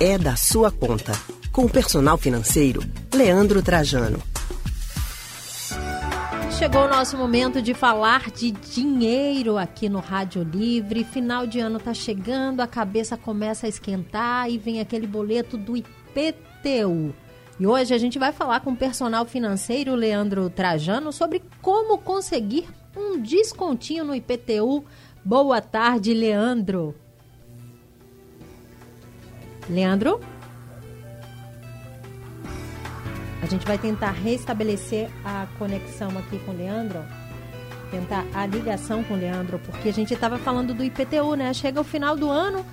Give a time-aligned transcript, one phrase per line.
[0.00, 1.12] é da sua conta.
[1.52, 2.80] Com o personal financeiro,
[3.14, 4.18] Leandro Trajano.
[6.58, 11.04] Chegou o nosso momento de falar de dinheiro aqui no Rádio Livre.
[11.04, 15.76] Final de ano tá chegando, a cabeça começa a esquentar e vem aquele boleto do
[15.76, 17.14] IPTU.
[17.58, 22.66] E hoje a gente vai falar com o personal financeiro Leandro Trajano sobre como conseguir
[22.96, 24.82] um descontinho no IPTU.
[25.22, 26.94] Boa tarde, Leandro.
[29.68, 30.20] Leandro?
[33.42, 37.02] A gente vai tentar restabelecer a conexão aqui com o Leandro.
[37.90, 41.52] Tentar a ligação com o Leandro, porque a gente estava falando do IPTU, né?
[41.52, 42.64] Chega o final do ano,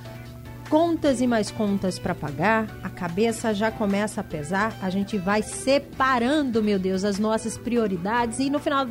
[0.69, 5.41] contas e mais contas para pagar, a cabeça já começa a pesar, a gente vai
[5.41, 8.85] separando, meu Deus, as nossas prioridades e no final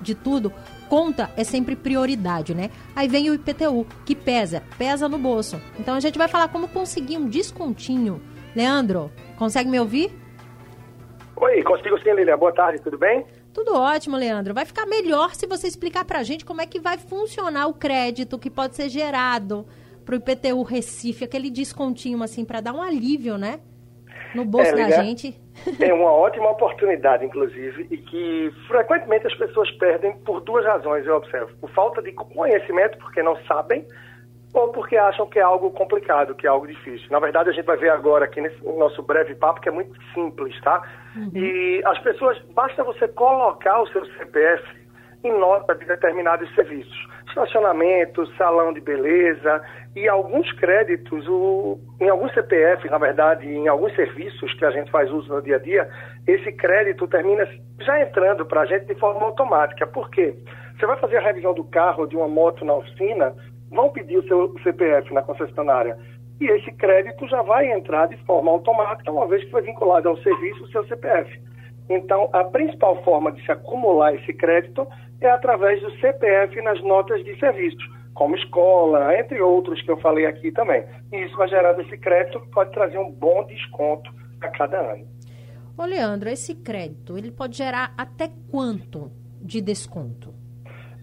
[0.00, 0.52] de tudo,
[0.88, 2.70] conta é sempre prioridade, né?
[2.94, 5.60] Aí vem o IPTU, que pesa, pesa no bolso.
[5.78, 8.20] Então a gente vai falar como conseguir um descontinho.
[8.54, 10.12] Leandro, consegue me ouvir?
[11.36, 12.36] Oi, consigo sim, Lilia.
[12.36, 13.26] Boa tarde, tudo bem?
[13.52, 14.54] Tudo ótimo, Leandro.
[14.54, 18.38] Vai ficar melhor se você explicar pra gente como é que vai funcionar o crédito
[18.38, 19.66] que pode ser gerado
[20.04, 23.60] pro IPTU Recife, aquele descontinho assim para dar um alívio, né?
[24.34, 25.40] No bolso é, da gente.
[25.80, 31.16] É uma ótima oportunidade, inclusive, e que frequentemente as pessoas perdem por duas razões, eu
[31.16, 31.54] observo.
[31.60, 33.86] Por falta de conhecimento, porque não sabem,
[34.52, 37.06] ou porque acham que é algo complicado, que é algo difícil.
[37.10, 39.92] Na verdade, a gente vai ver agora aqui nesse nosso breve papo que é muito
[40.12, 40.82] simples, tá?
[41.16, 41.30] Uhum.
[41.34, 44.64] E as pessoas, basta você colocar o seu CPF
[45.24, 47.08] em nota de determinados serviços.
[47.28, 49.62] Estacionamento, salão de beleza,
[49.96, 54.90] e alguns créditos, o, em alguns CPF, na verdade, em alguns serviços que a gente
[54.90, 55.88] faz uso no dia a dia,
[56.26, 57.48] esse crédito termina
[57.80, 59.86] já entrando para a gente de forma automática.
[59.86, 60.34] Por quê?
[60.76, 63.32] Você vai fazer a revisão do carro, de uma moto na oficina,
[63.70, 65.96] vão pedir o seu CPF na concessionária.
[66.40, 70.16] E esse crédito já vai entrar de forma automática, uma vez que foi vinculado ao
[70.18, 71.40] serviço o seu CPF.
[71.88, 74.88] Então, a principal forma de se acumular esse crédito
[75.20, 80.24] é através do CPF nas notas de serviços como escola, entre outros que eu falei
[80.26, 80.84] aqui também.
[81.12, 84.10] E isso vai gerar esse crédito que pode trazer um bom desconto
[84.40, 85.06] a cada ano.
[85.76, 89.10] Ô Leandro, esse crédito, ele pode gerar até quanto
[89.42, 90.32] de desconto?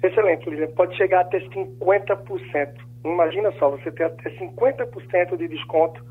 [0.02, 0.70] Excelente, Lívia.
[0.70, 2.74] Pode chegar até 50%.
[3.04, 6.04] Imagina só, você ter até 50% de desconto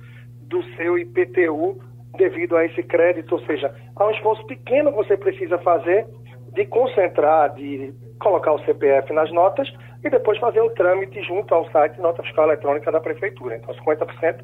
[0.43, 1.81] do seu IPTU
[2.19, 6.06] devido a esse crédito, ou seja, há um esforço pequeno que você precisa fazer
[6.53, 9.72] de concentrar, de colocar o CPF nas notas
[10.03, 13.56] e depois fazer o trâmite junto ao site Nota Fiscal Eletrônica da Prefeitura.
[13.56, 14.43] Então, 50%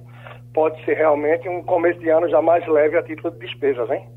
[0.53, 4.09] pode ser realmente um começo de ano já mais leve a título de despesas, hein?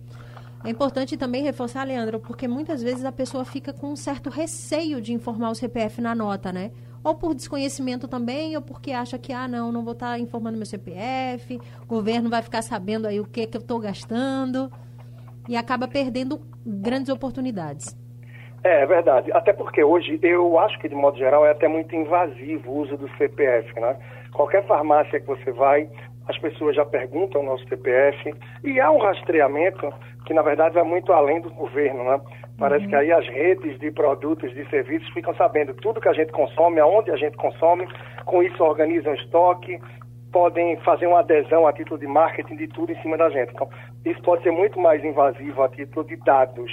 [0.63, 4.99] É importante também reforçar, Leandro, porque muitas vezes a pessoa fica com um certo receio
[4.99, 6.71] de informar o CPF na nota, né?
[7.01, 10.65] Ou por desconhecimento também, ou porque acha que, ah, não, não vou estar informando meu
[10.65, 14.69] CPF, o governo vai ficar sabendo aí o que, que eu estou gastando,
[15.47, 17.95] e acaba perdendo grandes oportunidades.
[18.63, 19.31] É, é verdade.
[19.31, 22.97] Até porque hoje eu acho que, de modo geral, é até muito invasivo o uso
[22.97, 23.95] do CPF, né?
[24.33, 25.89] Qualquer farmácia que você vai,
[26.27, 28.33] as pessoas já perguntam o nosso CPF
[28.63, 29.91] e há um rastreamento
[30.25, 32.21] que, na verdade, vai muito além do governo, né?
[32.57, 32.89] Parece uhum.
[32.89, 36.79] que aí as redes de produtos, de serviços ficam sabendo tudo que a gente consome,
[36.79, 37.87] aonde a gente consome,
[38.25, 39.79] com isso organizam estoque,
[40.31, 43.51] podem fazer uma adesão a título de marketing de tudo em cima da gente.
[43.53, 43.67] Então,
[44.05, 46.71] isso pode ser muito mais invasivo a título de dados.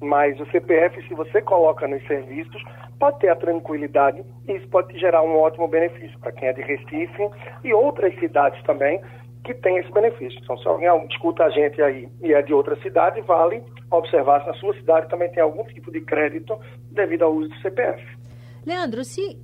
[0.00, 2.62] Mas o CPF, se você coloca nos serviços,
[2.98, 6.62] pode ter a tranquilidade e isso pode gerar um ótimo benefício para quem é de
[6.62, 7.30] Recife
[7.64, 9.00] e outras cidades também
[9.44, 10.38] que tem esse benefício.
[10.42, 14.46] Então, se alguém escuta a gente aí e é de outra cidade, vale observar se
[14.48, 16.58] na sua cidade também tem algum tipo de crédito
[16.90, 18.04] devido ao uso do CPF.
[18.66, 19.38] Leandro, se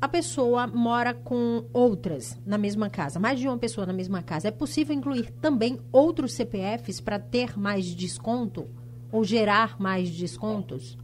[0.00, 4.48] a pessoa mora com outras na mesma casa, mais de uma pessoa na mesma casa,
[4.48, 8.68] é possível incluir também outros CPFs para ter mais desconto?
[9.12, 10.98] Ou gerar mais descontos?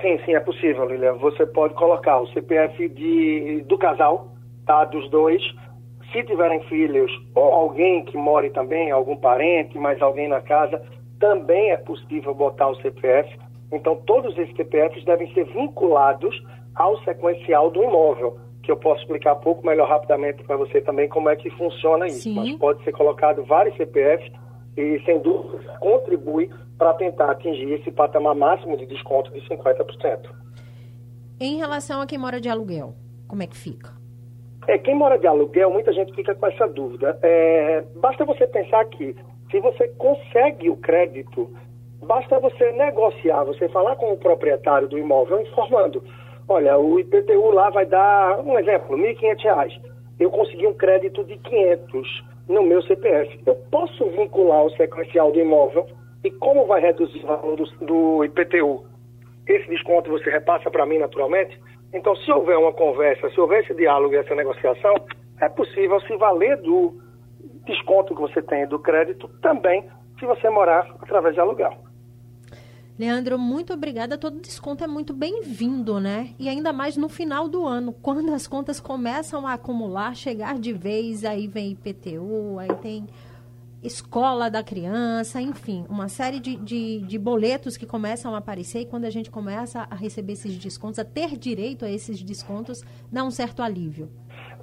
[0.00, 1.14] Sim, sim, é possível, Lilia.
[1.14, 4.32] Você pode colocar o CPF de, do casal,
[4.66, 4.84] tá?
[4.84, 5.42] Dos dois.
[6.12, 10.82] Se tiverem filhos ou alguém que more também, algum parente, mais alguém na casa,
[11.18, 13.38] também é possível botar o CPF.
[13.72, 16.40] Então, todos esses CPFs devem ser vinculados
[16.74, 21.08] ao sequencial do imóvel, que eu posso explicar um pouco melhor rapidamente para você também
[21.08, 22.22] como é que funciona isso.
[22.22, 22.34] Sim.
[22.34, 24.30] Mas pode ser colocado vários CPFs
[24.76, 30.30] e, sem dúvida, contribui para tentar atingir esse patamar máximo de desconto de 50%.
[31.40, 32.94] Em relação a quem mora de aluguel,
[33.26, 33.92] como é que fica?
[34.66, 37.18] É, quem mora de aluguel, muita gente fica com essa dúvida.
[37.22, 39.14] É, basta você pensar que
[39.50, 41.48] se você consegue o crédito,
[42.02, 46.02] basta você negociar, você falar com o proprietário do imóvel informando,
[46.48, 49.80] olha, o IPTU lá vai dar, um exemplo, R$ 1.500.
[50.18, 53.40] eu consegui um crédito de 500 no meu CPF.
[53.46, 55.86] Eu posso vincular o sequencial do imóvel
[56.24, 58.84] e como vai reduzir o valor do, do IPTU?
[59.46, 61.60] Esse desconto você repassa para mim naturalmente?
[61.92, 64.94] Então, se houver uma conversa, se houver esse diálogo e essa negociação,
[65.40, 66.94] é possível se valer do
[67.64, 71.85] desconto que você tem do crédito também se você morar através de aluguel.
[72.98, 74.16] Leandro, muito obrigada.
[74.16, 76.30] Todo desconto é muito bem-vindo, né?
[76.38, 80.72] E ainda mais no final do ano, quando as contas começam a acumular, chegar de
[80.72, 83.06] vez, aí vem IPTU, aí tem
[83.82, 88.86] escola da criança, enfim, uma série de, de, de, boletos que começam a aparecer e
[88.86, 92.82] quando a gente começa a receber esses descontos, a ter direito a esses descontos,
[93.12, 94.08] dá um certo alívio.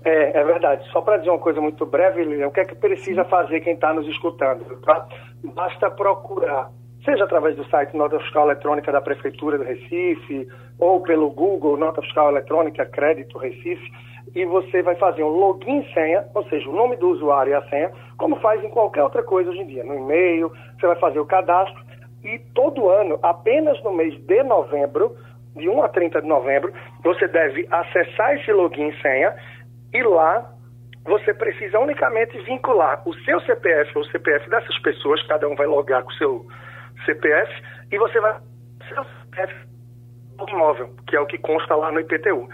[0.03, 0.85] É, é verdade.
[0.91, 3.75] Só para dizer uma coisa muito breve, Lilian, o que é que precisa fazer quem
[3.75, 4.81] está nos escutando?
[4.81, 5.07] Tá?
[5.43, 6.69] Basta procurar
[7.05, 10.47] seja através do site Nota Fiscal Eletrônica da Prefeitura do Recife,
[10.79, 13.91] ou pelo Google Nota Fiscal Eletrônica Crédito Recife,
[14.33, 17.53] e você vai fazer um login e senha, ou seja, o nome do usuário e
[17.53, 20.95] a senha, como faz em qualquer outra coisa hoje em dia, no e-mail, você vai
[20.95, 21.83] fazer o cadastro,
[22.23, 25.15] e todo ano, apenas no mês de novembro,
[25.55, 26.73] de 1 a 30 de novembro,
[27.03, 29.35] você deve acessar esse login e senha,
[29.93, 30.49] e lá
[31.05, 35.67] você precisa unicamente vincular o seu CPF ou o CPF dessas pessoas, cada um vai
[35.67, 36.45] logar com o seu
[37.05, 37.51] CPF
[37.91, 38.39] e você vai
[38.87, 39.53] seu CPF
[40.49, 42.47] imóvel, que é o que consta lá no IPTU.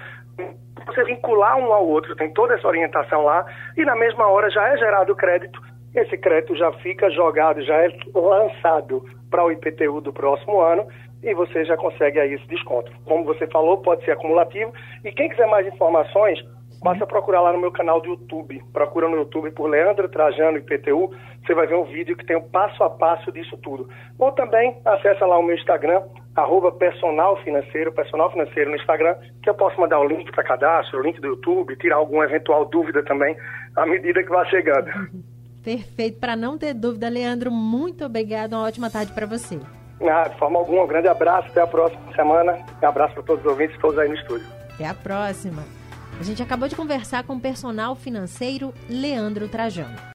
[0.86, 3.46] Você vincular um ao outro, tem toda essa orientação lá
[3.78, 5.60] e na mesma hora já é gerado o crédito.
[5.96, 10.88] Esse crédito já fica jogado, já é lançado para o IPTU do próximo ano
[11.24, 12.92] e você já consegue aí esse desconto.
[13.06, 14.72] Como você falou, pode ser acumulativo.
[15.04, 16.40] E quem quiser mais informações,
[16.82, 18.64] Basta procurar lá no meu canal do YouTube.
[18.72, 21.12] Procura no YouTube por Leandro Trajano IPTU.
[21.46, 23.90] Você vai ver um vídeo que tem o um passo a passo disso tudo.
[24.18, 26.02] Ou também acessa lá o meu Instagram,
[26.36, 31.00] arroba personal financeiro, personal financeiro no Instagram, que eu posso mandar o link para cadastro,
[31.00, 33.36] o link do YouTube, tirar alguma eventual dúvida também
[33.76, 34.90] à medida que vai chegando.
[35.64, 36.20] Perfeito.
[36.20, 38.54] Para não ter dúvida, Leandro, muito obrigado.
[38.54, 39.60] Uma ótima tarde para você.
[40.02, 41.50] Ah, de forma alguma, um grande abraço.
[41.50, 42.58] Até a próxima semana.
[42.82, 44.48] Um abraço para todos os ouvintes todos aí no estúdio.
[44.74, 45.79] Até a próxima.
[46.20, 50.00] A gente acabou de conversar com o personal financeiro Leandro Trajano.